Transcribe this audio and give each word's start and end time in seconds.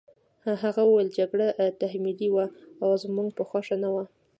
هغه 0.63 0.81
وویل 0.85 1.09
جګړه 1.19 1.47
تحمیلي 1.81 2.29
وه 2.31 2.45
او 2.83 2.89
زموږ 3.03 3.29
په 3.37 3.43
خوښه 3.49 3.75
نه 3.83 3.89
وه 3.93 4.03